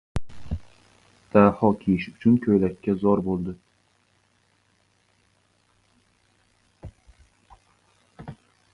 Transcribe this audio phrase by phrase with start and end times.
[1.35, 3.53] Daho kiyish uchun ko‘ylakka zor bo‘ldi.